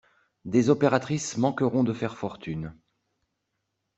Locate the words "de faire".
1.83-2.17